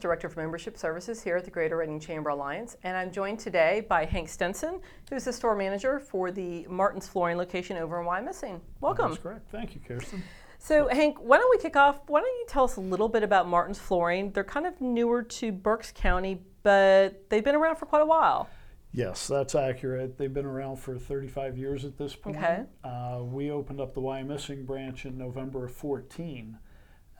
Director 0.00 0.26
of 0.26 0.36
Membership 0.36 0.78
Services 0.78 1.22
here 1.22 1.36
at 1.36 1.44
the 1.44 1.50
Greater 1.50 1.76
Reading 1.76 2.00
Chamber 2.00 2.30
Alliance, 2.30 2.76
and 2.82 2.96
I'm 2.96 3.10
joined 3.10 3.38
today 3.38 3.84
by 3.88 4.04
Hank 4.04 4.28
Stenson, 4.28 4.80
who's 5.10 5.24
the 5.24 5.32
store 5.32 5.54
manager 5.54 5.98
for 5.98 6.30
the 6.30 6.66
Martin's 6.68 7.08
Flooring 7.08 7.36
location 7.36 7.76
over 7.76 8.00
in 8.00 8.06
Wyomissing. 8.06 8.60
Welcome. 8.80 9.10
That's 9.10 9.22
correct. 9.22 9.50
Thank 9.50 9.74
you, 9.74 9.80
Kirsten. 9.86 10.22
So, 10.58 10.88
Hank, 10.88 11.18
why 11.20 11.38
don't 11.38 11.50
we 11.50 11.62
kick 11.62 11.76
off? 11.76 12.00
Why 12.06 12.20
don't 12.20 12.28
you 12.28 12.46
tell 12.48 12.64
us 12.64 12.76
a 12.76 12.80
little 12.80 13.08
bit 13.08 13.22
about 13.22 13.48
Martin's 13.48 13.78
Flooring? 13.78 14.32
They're 14.32 14.44
kind 14.44 14.66
of 14.66 14.80
newer 14.80 15.22
to 15.22 15.52
Berks 15.52 15.92
County, 15.94 16.42
but 16.62 17.28
they've 17.30 17.44
been 17.44 17.54
around 17.54 17.76
for 17.76 17.86
quite 17.86 18.02
a 18.02 18.06
while. 18.06 18.48
Yes, 18.92 19.28
that's 19.28 19.54
accurate. 19.54 20.16
They've 20.16 20.32
been 20.32 20.46
around 20.46 20.76
for 20.76 20.98
35 20.98 21.58
years 21.58 21.84
at 21.84 21.96
this 21.98 22.16
point. 22.16 22.36
Okay. 22.36 22.64
Uh, 22.82 23.20
we 23.22 23.50
opened 23.50 23.80
up 23.80 23.94
the 23.94 24.00
Wyomissing 24.00 24.66
branch 24.66 25.04
in 25.04 25.18
November 25.18 25.66
of 25.66 25.74
14. 25.74 26.58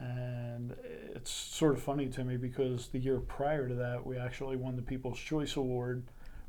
And 0.01 0.77
it's 1.15 1.31
sort 1.31 1.75
of 1.75 1.83
funny 1.83 2.07
to 2.11 2.25
me 2.25 2.37
because 2.37 2.89
the 2.89 2.99
year 2.99 3.19
prior 3.19 3.69
to 3.69 3.75
that, 3.75 4.07
we 4.07 4.17
actually 4.17 4.57
won 4.57 4.77
the 4.77 4.83
People's 4.83 5.19
Choice 5.19 5.57
Award 5.57 6.05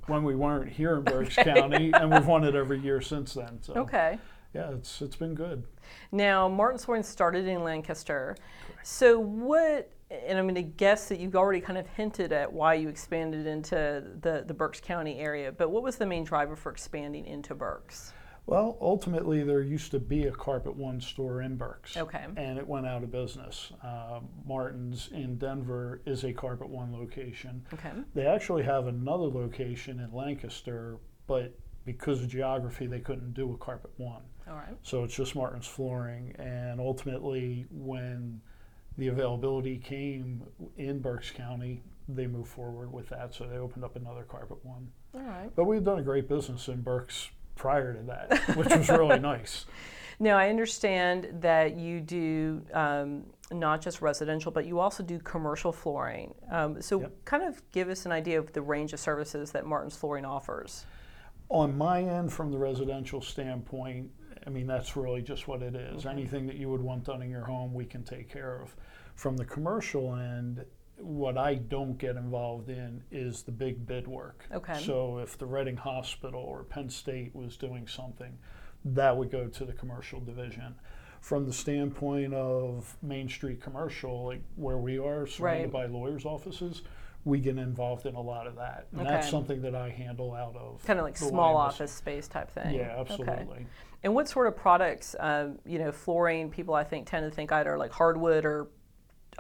when 0.06 0.24
we 0.24 0.36
weren't 0.36 0.70
here 0.72 0.96
in 0.96 1.04
Berks. 1.04 1.36
County, 1.36 1.92
and 1.94 2.12
we've 2.12 2.26
won 2.28 2.44
it 2.44 2.56
every 2.56 2.80
year 2.80 3.02
since 3.02 3.34
then. 3.34 3.60
So 3.62 3.74
Okay. 3.74 4.20
yeah, 4.54 4.72
it's 4.72 5.02
it's 5.02 5.16
been 5.16 5.34
good. 5.36 5.64
Now, 6.12 6.48
Martin's 6.48 6.86
Flooring 6.86 7.04
started 7.04 7.48
in 7.48 7.64
Lancaster. 7.64 8.36
So, 8.84 9.20
what, 9.20 9.90
and 10.12 10.38
I'm 10.38 10.46
going 10.46 10.56
to 10.56 10.62
guess 10.62 11.10
that 11.10 11.20
you've 11.20 11.36
already 11.36 11.60
kind 11.62 11.78
of 11.78 11.88
hinted 11.88 12.32
at 12.32 12.52
why 12.52 12.76
you 12.76 12.88
expanded 12.90 13.46
into 13.48 14.04
the, 14.22 14.44
the 14.46 14.54
Berks 14.54 14.80
County 14.80 15.20
area, 15.20 15.52
but 15.52 15.70
what 15.70 15.84
was 15.84 15.98
the 15.98 16.06
main 16.06 16.24
driver 16.24 16.56
for 16.56 16.72
expanding 16.72 17.26
into 17.26 17.56
Berks? 17.56 18.14
Well, 18.46 18.78
ultimately, 18.82 19.44
there 19.44 19.62
used 19.62 19.92
to 19.92 20.00
be 20.00 20.26
a 20.26 20.32
Carpet 20.32 20.76
One 20.76 21.00
store 21.02 21.42
in 21.42 21.56
Berks. 21.56 21.96
Okay. 21.96 22.26
And 22.36 22.58
it 22.58 22.68
went 22.68 22.88
out 22.88 23.04
of 23.04 23.12
business. 23.12 23.72
Uh, 23.84 24.22
Martin's 24.46 25.10
in 25.12 25.38
Denver 25.38 26.02
is 26.06 26.24
a 26.24 26.34
Carpet 26.34 26.70
One 26.70 26.92
location. 26.92 27.66
Okay. 27.74 27.92
They 28.16 28.26
actually 28.26 28.64
have 28.64 28.88
another 28.88 29.26
location 29.26 30.00
in 30.00 30.12
Lancaster, 30.12 30.98
but 31.28 31.54
because 31.86 32.22
of 32.22 32.30
geography, 32.30 32.88
they 32.88 33.00
couldn't 33.00 33.34
do 33.34 33.54
a 33.54 33.58
Carpet 33.58 33.92
One. 33.98 34.22
All 34.50 34.56
right. 34.56 34.76
So 34.82 35.04
it's 35.04 35.16
just 35.16 35.36
Martin's 35.36 35.68
Flooring. 35.68 36.36
And 36.40 36.80
ultimately, 36.80 37.68
when 37.72 38.42
the 38.98 39.08
availability 39.08 39.78
came 39.78 40.44
in 40.78 41.00
Berks 41.00 41.32
County, 41.32 41.84
they 42.08 42.28
moved 42.28 42.50
forward 42.50 42.92
with 42.92 43.10
that. 43.10 43.34
So 43.34 43.46
they 43.46 43.58
opened 43.58 43.84
up 43.84 43.96
another 43.96 44.24
Carpet 44.24 44.58
One. 44.64 44.90
All 45.14 45.22
right. 45.22 45.50
But 45.56 45.66
we've 45.66 45.84
done 45.84 46.00
a 46.00 46.04
great 46.04 46.28
business 46.28 46.68
in 46.68 46.82
Berks 46.82 47.30
prior 47.60 47.94
to 47.94 48.02
that, 48.04 48.56
which 48.56 48.74
was 48.74 48.90
really 48.90 49.20
nice. 49.34 49.66
Now, 50.20 50.38
I 50.38 50.50
understand 50.50 51.30
that 51.42 51.76
you 51.78 52.00
do 52.02 52.62
um, 52.74 53.26
not 53.52 53.82
just 53.82 54.02
residential, 54.02 54.52
but 54.52 54.66
you 54.66 54.80
also 54.80 55.04
do 55.04 55.20
commercial 55.20 55.72
flooring. 55.72 56.34
Um, 56.52 56.82
so, 56.82 57.02
Yep. 57.02 57.26
kind 57.26 57.44
of 57.44 57.62
give 57.72 57.90
us 57.90 58.06
an 58.06 58.12
idea 58.12 58.40
of 58.40 58.52
the 58.54 58.62
range 58.62 58.94
of 58.94 59.00
services 59.00 59.52
that 59.52 59.66
Martin's 59.66 59.96
Flooring 59.96 60.26
offers. 60.26 60.86
On 61.50 61.78
my 61.78 62.02
end, 62.04 62.32
from 62.34 62.52
the 62.52 62.58
residential 62.58 63.22
standpoint, 63.22 64.10
I 64.46 64.50
mean, 64.50 64.68
that's 64.68 64.96
really 64.96 65.22
just 65.22 65.48
what 65.48 65.62
it 65.62 65.76
is. 65.76 66.06
Okay. 66.06 66.14
Anything 66.14 66.48
that 66.48 66.56
you 66.58 66.70
would 66.70 66.82
want 66.82 67.04
done 67.06 67.22
in 67.22 67.30
your 67.30 67.46
home, 67.46 67.74
we 67.74 67.86
can 67.86 68.04
take 68.04 68.30
care 68.30 68.62
of. 68.62 68.76
From 69.16 69.36
the 69.36 69.46
commercial 69.46 70.16
end, 70.16 70.64
what 71.00 71.38
I 71.38 71.56
don't 71.56 71.98
get 71.98 72.16
involved 72.16 72.70
in 72.70 73.04
is 73.12 73.44
the 73.44 73.52
big 73.52 73.86
bid 73.88 74.08
work. 74.08 74.46
Okay. 74.54 74.80
So 74.84 75.20
if 75.20 75.38
the 75.38 75.46
Reading 75.46 75.78
Hospital 75.78 76.42
or 76.42 76.64
Penn 76.64 76.90
State 76.90 77.36
was 77.36 77.58
doing 77.58 77.88
something, 77.88 78.38
that 78.86 79.16
would 79.16 79.32
go 79.32 79.48
to 79.48 79.66
the 79.66 79.74
commercial 79.74 80.20
division. 80.20 80.76
From 81.22 81.46
the 81.46 81.54
standpoint 81.54 82.34
of 82.34 82.96
Main 83.02 83.28
Street 83.28 83.62
commercial, 83.62 84.26
like 84.26 84.42
where 84.56 84.78
we 84.78 84.98
are 84.98 85.28
surrounded 85.28 85.72
by 85.72 85.86
lawyers' 85.86 86.24
offices, 86.26 86.82
we 87.26 87.40
get 87.40 87.58
involved 87.58 88.06
in 88.06 88.16
a 88.16 88.22
lot 88.22 88.48
of 88.48 88.56
that. 88.56 88.88
And 88.94 89.06
that's 89.06 89.30
something 89.30 89.62
that 89.64 89.76
I 89.76 89.90
handle 89.90 90.34
out 90.34 90.56
of 90.56 90.84
Kind 90.86 91.00
of 91.00 91.06
like 91.06 91.18
the 91.18 91.26
small 91.26 91.58
office 91.58 91.92
space 91.92 92.28
type 92.30 92.50
thing. 92.50 92.76
Yeah, 92.76 92.96
Okay. 93.00 93.14
absolutely. 93.14 93.68
And 94.04 94.16
what 94.16 94.30
sort 94.30 94.48
of 94.48 94.56
products, 94.56 95.14
um, 95.20 95.60
you 95.66 95.78
know, 95.78 95.92
flooring, 95.92 96.50
people 96.50 96.74
I 96.74 96.86
think 96.86 97.10
tend 97.10 97.30
to 97.30 97.36
think 97.36 97.52
either 97.52 97.78
like 97.78 97.92
hardwood 97.92 98.46
or 98.46 98.70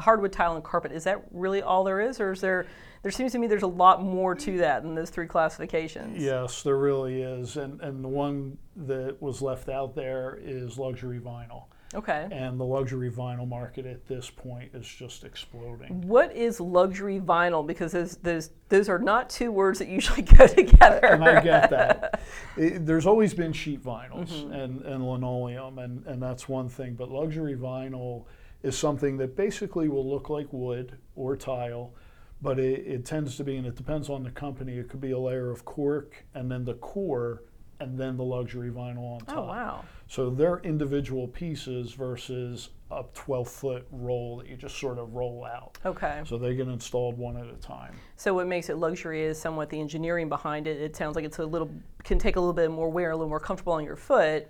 hardwood 0.02 0.32
tile 0.32 0.56
and 0.56 0.64
carpet. 0.64 0.92
Is 0.92 1.04
that 1.06 1.24
really 1.32 1.62
all 1.62 1.84
there 1.84 2.00
is? 2.02 2.20
Or 2.20 2.32
is 2.32 2.42
there, 2.42 2.66
there 3.04 3.12
seems 3.12 3.32
to 3.34 3.40
me 3.40 3.48
there's 3.48 3.64
a 3.64 3.68
lot 3.68 4.02
more 4.04 4.36
to 4.36 4.58
that 4.60 4.84
than 4.84 4.96
those 4.96 5.10
three 5.10 5.28
classifications. 5.28 6.22
Yes, 6.22 6.64
there 6.64 6.78
really 6.78 7.22
is. 7.22 7.58
And, 7.58 7.80
and 7.82 8.04
the 8.04 8.08
one 8.09 8.58
that 8.76 9.22
was 9.22 9.42
left 9.42 9.70
out 9.70 9.96
there 9.96 10.40
is 10.42 10.78
luxury 10.78 11.20
vinyl. 11.20 11.64
Okay. 11.96 12.28
And 12.32 12.59
the 12.59 12.66
luxury 12.66 13.09
vinyl 13.09 13.48
market 13.50 13.88
at 13.88 14.06
this 14.08 14.30
point 14.30 14.70
is 14.76 14.88
just 14.88 15.24
exploding. 15.24 16.08
What 16.08 16.36
is 16.36 16.59
luxury 16.62 17.20
vinyl? 17.20 17.66
Because 17.66 17.94
those, 17.94 18.18
those, 18.18 18.52
those 18.70 18.90
are 18.90 19.00
not 19.00 19.28
two 19.28 19.52
words 19.52 19.80
that 19.80 19.88
usually 19.88 20.22
go 20.38 20.46
together. 20.46 21.00
and 21.08 21.24
I 21.24 21.42
get 21.42 21.70
that. 21.72 22.22
It- 22.58 22.86
there's 22.86 23.08
always 23.08 23.34
been 23.34 23.54
sheet 23.54 23.84
vinyls 23.84 24.30
Mm-hmm. 24.30 24.52
and, 24.54 24.82
and 24.84 25.04
linoleum, 25.09 25.80
and, 25.80 26.06
and 26.06 26.22
that's 26.22 26.48
one 26.48 26.70
thing. 26.70 26.94
But 26.94 27.09
luxury 27.09 27.56
vinyl 27.56 28.26
is 28.64 28.78
something 28.78 29.18
that 29.18 29.36
basically 29.36 29.88
will 29.90 30.09
look 30.09 30.30
like 30.30 30.47
wood 30.52 30.97
or 31.16 31.36
tile, 31.36 31.94
but 32.42 32.59
it, 32.59 32.86
it 32.86 33.06
tends 33.06 33.38
to 33.38 33.44
be, 33.44 33.58
and 33.58 33.66
it 33.66 33.75
depends 33.75 34.09
on 34.09 34.24
the 34.24 34.31
company, 34.31 34.78
it 34.78 34.90
could 34.90 35.02
be 35.02 35.12
a 35.12 35.20
layer 35.20 35.50
of 35.50 35.66
cork 35.66 36.25
and 36.34 36.52
then 36.52 36.66
the 36.66 36.74
core 36.75 37.44
and 37.80 37.97
then 37.97 38.18
the 38.18 38.24
luxury 38.24 38.70
vinyl 38.70 39.16
on 39.16 39.22
oh, 39.28 39.34
top. 39.34 39.38
Oh, 39.38 39.47
wow. 39.47 39.86
So 40.08 40.30
they're 40.30 40.59
individual 40.59 41.28
pieces 41.28 41.94
versus 41.94 42.70
a 42.92 43.03
12 43.14 43.47
foot 43.47 43.88
roll 43.92 44.38
that 44.38 44.47
you 44.47 44.58
just 44.58 44.78
sort 44.78 44.97
of 44.97 45.14
roll 45.14 45.46
out. 45.46 45.78
Okay. 45.86 46.22
So 46.26 46.38
they 46.38 46.56
get 46.56 46.68
installed 46.68 47.18
one 47.18 47.38
at 47.38 47.47
a 47.47 47.56
time. 47.58 47.96
So 48.16 48.34
what 48.34 48.47
makes 48.47 48.70
it 48.70 48.78
luxury 48.78 49.24
is 49.24 49.40
somewhat 49.40 49.70
the 49.70 49.80
engineering 49.80 50.28
behind 50.28 50.68
it. 50.68 50.81
It 50.81 50.96
sounds 50.96 51.16
like 51.16 51.26
it's 51.26 51.38
a 51.38 51.46
little 51.46 51.70
can 52.03 52.20
take 52.20 52.36
a 52.36 52.40
little 52.40 52.53
bit 52.53 52.72
more 52.72 52.90
wear, 52.90 53.12
a 53.12 53.16
little 53.16 53.30
more 53.30 53.40
comfortable 53.40 53.74
on 53.74 53.86
your 53.86 53.96
foot 53.96 54.47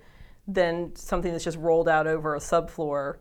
than 0.47 0.95
something 0.95 1.31
that's 1.31 1.43
just 1.43 1.57
rolled 1.57 1.87
out 1.87 2.07
over 2.07 2.35
a 2.35 2.39
subfloor. 2.39 3.17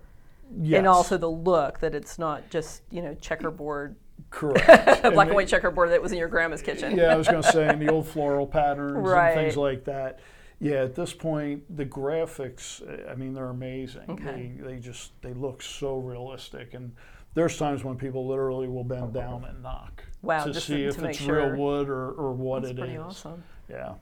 Yes. 0.57 0.79
And 0.79 0.87
also 0.87 1.17
the 1.19 1.31
look 1.31 1.81
that 1.81 1.95
it's 1.95 2.19
not 2.19 2.49
just 2.51 2.83
you 2.91 3.03
know 3.03 3.15
checkerboard, 3.15 3.97
correct. 4.31 4.67
black 5.03 5.27
and 5.29 5.35
white 5.35 5.49
checkerboard 5.49 5.91
that 5.91 6.01
was 6.03 6.13
in 6.13 6.19
your 6.19 6.29
grandma's 6.29 6.63
kitchen. 6.63 6.97
Yeah, 6.97 7.13
I 7.13 7.17
was 7.17 7.29
going 7.29 7.43
to 7.43 7.51
say, 7.53 7.67
and 7.69 7.81
the 7.81 7.89
old 7.91 8.07
floral 8.15 8.47
patterns 8.47 8.97
Right. 9.07 9.31
and 9.33 9.41
things 9.41 9.57
like 9.57 9.85
that. 9.85 10.21
Yeah, 10.61 10.83
at 10.83 10.95
this 10.97 11.13
point, 11.15 11.77
the 11.77 11.85
graphics, 11.87 12.83
I 13.11 13.15
mean, 13.15 13.33
they're 13.33 13.51
amazing. 13.51 14.03
Okay. 14.09 14.53
They, 14.59 14.71
they 14.75 14.79
just, 14.81 15.13
they 15.23 15.33
look 15.33 15.63
so 15.63 15.99
realistic. 15.99 16.75
And 16.75 16.93
there's 17.35 17.57
times 17.57 17.85
when 17.85 17.97
people 17.97 18.27
literally 18.27 18.67
will 18.67 18.83
bend 18.83 19.13
down 19.15 19.45
and 19.45 19.63
knock 19.63 20.03
Wow, 20.23 20.45
to 20.47 20.61
see 20.61 20.79
to- 20.79 20.89
if 20.89 20.97
to 20.97 21.07
it's 21.11 21.19
sure. 21.19 21.51
real 21.53 21.57
wood 21.57 21.89
or, 21.89 22.11
or 22.11 22.33
what 22.33 22.65
it 22.65 22.71
is. 22.71 22.77
That's 22.77 22.79
it 22.79 22.81
pretty 22.81 22.95
is. 22.95 23.01
awesome. 23.01 23.45
Yeah. 23.71 23.93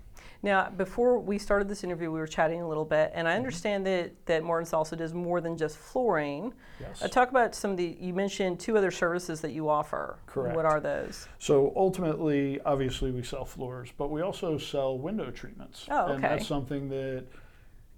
Now, 0.46 0.70
before 0.70 1.18
we 1.18 1.38
started 1.38 1.68
this 1.68 1.82
interview, 1.82 2.12
we 2.12 2.20
were 2.20 2.26
chatting 2.28 2.62
a 2.62 2.68
little 2.68 2.84
bit, 2.84 3.10
and 3.14 3.26
I 3.26 3.32
Mm-hmm. 3.32 3.38
understand 3.38 3.86
that 3.86 4.26
that 4.26 4.44
Martin's 4.44 4.72
also 4.72 4.94
does 4.94 5.12
more 5.12 5.40
than 5.40 5.56
just 5.56 5.76
flooring. 5.76 6.54
Yes. 6.78 7.02
Uh, 7.02 7.08
talk 7.08 7.30
about 7.30 7.52
some 7.52 7.72
of 7.72 7.76
the. 7.76 7.96
You 8.00 8.14
mentioned 8.14 8.60
two 8.60 8.78
other 8.78 8.92
services 8.92 9.40
that 9.40 9.50
you 9.50 9.68
offer. 9.68 10.20
Correct. 10.26 10.54
What 10.54 10.64
are 10.64 10.78
those? 10.78 11.26
So 11.40 11.72
ultimately, 11.74 12.60
obviously, 12.64 13.10
we 13.10 13.24
sell 13.24 13.44
floors, 13.44 13.88
but 13.98 14.08
we 14.12 14.22
also 14.22 14.56
sell 14.56 14.96
window 14.96 15.32
treatments. 15.32 15.86
Oh, 15.90 16.04
okay. 16.04 16.14
And 16.14 16.22
that's 16.22 16.46
something 16.46 16.88
that, 16.90 17.24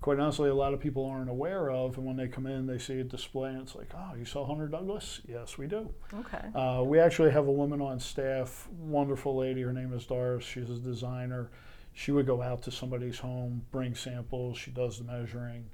quite 0.00 0.19
honestly, 0.19 0.48
a 0.48 0.54
lot 0.54 0.72
of 0.72 0.81
people 0.81 1.04
aren't 1.04 1.28
aware 1.28 1.70
of. 1.70 1.98
And 1.98 2.06
when 2.06 2.16
they 2.16 2.28
come 2.28 2.47
in, 2.47 2.66
they 2.66 2.78
see 2.78 3.00
a 3.00 3.04
display, 3.04 3.50
and 3.50 3.60
it's 3.60 3.75
like, 3.75 3.91
oh, 3.94 4.14
you 4.19 4.25
sell 4.25 4.47
Hunter 4.47 4.69
Douglas? 4.69 5.20
Yes, 5.28 5.58
we 5.58 5.66
do. 5.66 5.92
Okay. 6.20 6.48
Uh, 6.54 6.82
we 6.82 6.98
actually 6.98 7.31
have 7.31 7.47
a 7.47 7.53
woman 7.53 7.82
on 7.82 8.00
staff, 8.00 8.66
wonderful 8.81 9.37
lady. 9.37 9.60
Her 9.60 9.75
name 9.75 9.92
is 9.92 10.06
Doris. 10.06 10.44
She's 10.47 10.70
a 10.70 10.78
designer. 10.78 11.50
She 11.98 12.12
would 12.12 12.26
go 12.26 12.40
out 12.43 12.62
to 12.62 12.70
somebody's 12.70 13.19
home, 13.19 13.67
bring 13.73 13.96
samples. 13.96 14.56
She 14.56 14.70
does 14.70 14.99
the 14.99 15.05
measuring, 15.05 15.69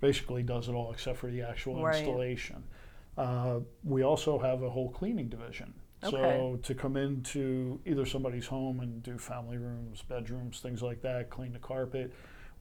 basically 0.00 0.42
does 0.42 0.68
it 0.68 0.72
all 0.72 0.90
except 0.90 1.18
for 1.18 1.28
the 1.30 1.42
actual 1.42 1.76
Right. 1.80 1.94
installation. 1.98 2.64
Uh, 3.16 3.60
we 3.84 4.02
also 4.02 4.40
have 4.40 4.60
a 4.64 4.70
whole 4.70 4.90
cleaning 4.90 5.28
division. 5.28 5.72
Okay. 6.02 6.10
So 6.16 6.58
to 6.64 6.74
come 6.74 6.96
into 6.96 7.80
either 7.86 8.04
somebody's 8.04 8.48
home 8.48 8.80
and 8.80 9.04
do 9.04 9.18
family 9.18 9.56
rooms, 9.56 10.02
bedrooms, 10.02 10.58
things 10.58 10.82
like 10.82 11.00
that, 11.02 11.30
clean 11.30 11.52
the 11.52 11.60
carpet. 11.60 12.12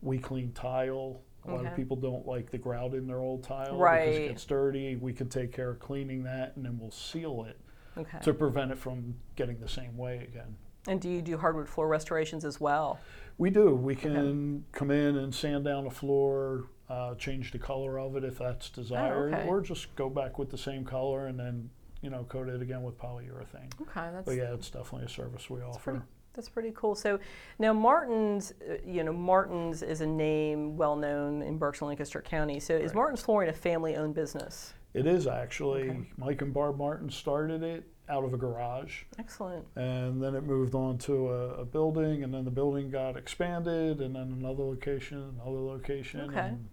We 0.04 0.20
clean 0.20 0.52
tile. 0.52 1.22
A 1.46 1.50
lot 1.50 1.62
Okay. 1.62 1.70
of 1.70 1.76
people 1.76 1.98
don't 1.98 2.28
like 2.28 2.52
the 2.52 2.60
grout 2.60 2.94
in 2.94 3.08
their 3.08 3.20
old 3.22 3.44
tile 3.44 3.80
because 3.80 4.18
it 4.20 4.26
gets 4.28 4.46
dirty. 4.46 4.96
We 4.96 5.12
can 5.12 5.28
take 5.28 5.52
care 5.52 5.72
of 5.72 5.80
cleaning 5.80 6.22
that, 6.26 6.56
and 6.56 6.64
then 6.64 6.78
we'll 6.78 6.92
seal 6.92 7.46
it 7.46 7.60
Okay. 7.98 8.20
to 8.22 8.32
prevent 8.32 8.70
it 8.72 8.78
from 8.78 9.16
getting 9.36 9.60
the 9.60 9.70
same 9.70 9.98
way 9.98 10.20
again. 10.20 10.56
And 10.88 11.02
do 11.02 11.10
you 11.10 11.22
do 11.22 11.38
hardwood 11.38 11.68
floor 11.68 11.88
restorations 11.88 12.46
as 12.46 12.60
well? 12.60 13.00
We 13.38 13.50
do. 13.50 13.76
We 13.76 13.94
can 13.96 14.66
come 14.72 14.90
in 14.90 15.18
and 15.18 15.36
sand 15.36 15.66
down 15.66 15.86
a 15.86 15.92
floor, 15.92 16.66
uh, 16.90 17.14
change 17.16 17.52
the 17.52 17.60
color 17.60 18.00
of 18.00 18.16
it 18.16 18.24
if 18.24 18.40
that's 18.40 18.70
desired, 18.70 19.34
Oh, 19.34 19.38
okay. 19.38 19.48
or 19.48 19.62
just 19.62 19.94
go 19.96 20.10
back 20.10 20.40
with 20.40 20.50
the 20.50 20.58
same 20.58 20.84
color 20.86 21.28
and 21.28 21.38
then 21.40 21.70
you 22.02 22.10
know 22.10 22.24
coat 22.24 22.48
it 22.48 22.62
again 22.62 22.84
with 22.84 22.98
polyurethane. 22.98 23.70
Okay, 23.82 24.10
that's 24.14 24.26
But 24.26 24.36
yeah, 24.38 24.54
it's 24.54 24.70
definitely 24.70 25.06
a 25.06 25.10
service 25.10 25.50
we 25.50 25.62
offer. 25.62 25.80
pretty- 25.92 26.06
that's 26.34 26.50
pretty 26.50 26.72
cool. 26.76 26.94
So 26.94 27.20
now 27.58 27.74
Martin's, 27.74 28.54
uh, 28.70 28.76
you 28.86 29.04
know, 29.04 29.12
Martin's 29.12 29.82
is 29.82 30.02
a 30.02 30.06
name 30.06 30.78
well 30.78 30.96
known 30.96 31.42
in 31.42 31.58
Berks 31.58 31.82
and 31.82 31.88
Lancaster 31.88 32.22
County. 32.22 32.60
So 32.60 32.76
is 32.76 32.94
Martin's 32.94 33.22
Flooring 33.22 33.50
a 33.50 33.54
family 33.54 33.96
owned 33.96 34.14
business? 34.14 34.76
It 34.94 35.08
is 35.08 35.26
actually. 35.28 35.90
Okay. 35.90 36.10
Mike 36.18 36.42
and 36.44 36.54
Barb 36.54 36.78
Martin 36.78 37.10
started 37.10 37.64
it, 37.64 37.86
out 38.10 38.24
of 38.24 38.34
a 38.34 38.38
garage. 38.38 39.04
Excellent. 39.20 39.66
And 39.76 40.22
then 40.22 40.36
it 40.36 40.44
moved 40.44 40.76
on 40.76 40.98
to 41.00 41.30
a, 41.30 41.48
a 41.62 41.66
building, 41.66 42.24
and 42.24 42.34
then 42.34 42.46
the 42.46 42.52
building 42.52 42.90
got 42.90 43.18
expanded, 43.18 44.02
and 44.02 44.16
then 44.16 44.38
another 44.40 44.64
location, 44.64 45.40
another 45.42 45.60
location. 45.60 46.22
Okay. 46.22 46.40
And 46.40 46.68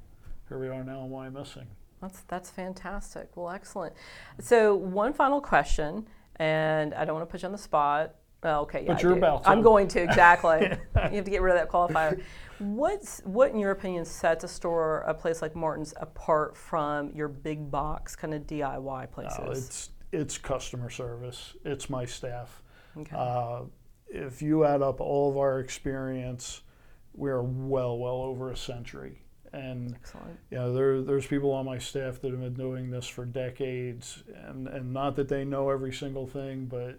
here 0.48 0.58
we 0.58 0.68
are 0.68 0.84
now 0.84 1.04
in 1.04 1.10
Wyomissing. 1.10 1.66
That's 2.00 2.20
that's 2.22 2.50
fantastic. 2.50 3.30
Well, 3.34 3.50
excellent. 3.50 3.94
So 4.40 4.74
one 4.74 5.12
final 5.12 5.40
question, 5.40 6.06
and 6.36 6.92
I 6.94 7.04
don't 7.04 7.14
want 7.14 7.26
to 7.28 7.32
put 7.32 7.42
you 7.42 7.46
on 7.46 7.52
the 7.52 7.58
spot. 7.58 8.14
Well, 8.42 8.60
okay, 8.62 8.84
yeah, 8.84 8.92
But 8.92 9.02
you're 9.02 9.16
about 9.16 9.44
to. 9.44 9.50
I'm 9.50 9.62
going 9.62 9.88
to 9.88 10.02
exactly. 10.02 10.60
you 11.10 11.16
have 11.16 11.24
to 11.24 11.30
get 11.30 11.40
rid 11.40 11.56
of 11.56 11.60
that 11.60 11.70
qualifier. 11.70 12.22
What's 12.58 13.20
what 13.24 13.50
in 13.50 13.58
your 13.58 13.70
opinion 13.70 14.04
sets 14.04 14.44
a 14.44 14.48
store, 14.48 15.00
a 15.06 15.14
place 15.14 15.40
like 15.40 15.56
Martin's, 15.56 15.94
apart 15.96 16.56
from 16.56 17.10
your 17.14 17.28
big 17.28 17.70
box 17.70 18.14
kind 18.14 18.34
of 18.34 18.42
DIY 18.42 19.10
places? 19.10 19.38
Uh, 19.38 19.50
it's 19.50 19.90
it's 20.14 20.38
customer 20.38 20.90
service. 20.90 21.54
It's 21.64 21.90
my 21.90 22.04
staff. 22.04 22.62
okay. 22.96 23.14
Uh, 23.16 23.62
if 24.08 24.40
you 24.40 24.64
add 24.64 24.80
up 24.80 25.00
all 25.00 25.30
of 25.30 25.36
our 25.36 25.58
experience, 25.58 26.62
we're 27.14 27.42
well, 27.42 27.98
well 27.98 28.22
over 28.22 28.50
a 28.50 28.56
century. 28.56 29.18
And 29.52 29.94
Excellent. 29.94 30.38
you 30.50 30.58
know, 30.58 30.72
there, 30.72 31.02
there's 31.02 31.26
people 31.26 31.52
on 31.52 31.64
my 31.64 31.78
staff 31.78 32.20
that 32.20 32.30
have 32.30 32.40
been 32.40 32.54
doing 32.54 32.90
this 32.90 33.06
for 33.06 33.24
decades, 33.24 34.22
and, 34.48 34.66
and 34.68 34.92
not 34.92 35.16
that 35.16 35.28
they 35.28 35.44
know 35.44 35.70
every 35.70 35.92
single 35.92 36.26
thing, 36.26 36.66
but 36.66 36.98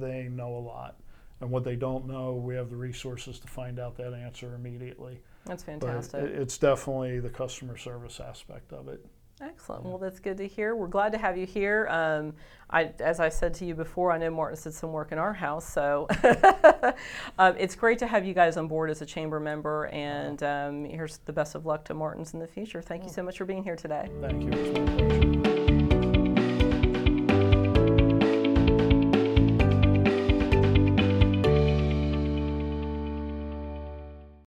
they 0.00 0.24
know 0.24 0.56
a 0.56 0.58
lot. 0.58 0.96
And 1.40 1.50
what 1.50 1.64
they 1.64 1.76
don't 1.76 2.06
know, 2.06 2.34
we 2.34 2.54
have 2.54 2.70
the 2.70 2.76
resources 2.76 3.38
to 3.40 3.48
find 3.48 3.78
out 3.78 3.96
that 3.96 4.14
answer 4.14 4.54
immediately. 4.54 5.20
That's 5.44 5.62
fantastic. 5.62 6.22
it, 6.22 6.30
it's 6.30 6.58
definitely 6.58 7.20
the 7.20 7.28
customer 7.28 7.76
service 7.76 8.20
aspect 8.20 8.72
of 8.72 8.88
it. 8.88 9.04
Excellent. 9.40 9.84
Well, 9.84 9.98
that's 9.98 10.18
good 10.18 10.38
to 10.38 10.48
hear. 10.48 10.74
We're 10.74 10.86
glad 10.86 11.12
to 11.12 11.18
have 11.18 11.36
you 11.36 11.44
here. 11.44 11.86
Um, 11.90 12.32
I, 12.70 12.92
as 13.00 13.20
I 13.20 13.28
said 13.28 13.52
to 13.54 13.66
you 13.66 13.74
before, 13.74 14.10
I 14.10 14.18
know 14.18 14.30
Martin 14.30 14.58
did 14.60 14.72
some 14.72 14.92
work 14.92 15.12
in 15.12 15.18
our 15.18 15.34
house, 15.34 15.68
so 15.68 16.08
um, 17.38 17.54
it's 17.58 17.74
great 17.74 17.98
to 17.98 18.06
have 18.06 18.24
you 18.24 18.32
guys 18.32 18.56
on 18.56 18.66
board 18.66 18.90
as 18.90 19.02
a 19.02 19.06
chamber 19.06 19.38
member. 19.38 19.86
And 19.86 20.42
um, 20.42 20.84
here's 20.86 21.18
the 21.18 21.32
best 21.32 21.54
of 21.54 21.66
luck 21.66 21.84
to 21.86 21.94
Martin's 21.94 22.32
in 22.32 22.40
the 22.40 22.46
future. 22.46 22.80
Thank 22.80 23.04
you 23.04 23.10
so 23.10 23.22
much 23.22 23.36
for 23.36 23.44
being 23.44 23.62
here 23.62 23.76
today. 23.76 24.08
Thank 24.20 24.42
you. 24.42 24.50
It's 24.52 24.78
my 24.78 24.96
pleasure. 24.96 25.75